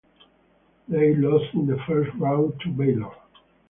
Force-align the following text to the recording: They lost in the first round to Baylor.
They 0.87 1.13
lost 1.13 1.53
in 1.53 1.67
the 1.67 1.77
first 1.87 2.09
round 2.15 2.59
to 2.61 2.69
Baylor. 2.71 3.11